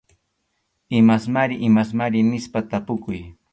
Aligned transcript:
Imasmari 0.99 1.55
imasmari 1.67 2.19
nispa 2.29 2.59
tapukuy. 2.69 3.19